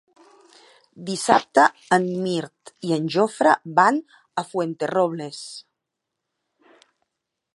Dissabte 1.09 1.65
en 1.97 2.07
Mirt 2.23 2.71
i 2.89 2.95
en 2.97 3.05
Jofre 3.17 3.53
van 3.81 4.01
a 4.43 4.47
Fuenterrobles. 4.53 5.45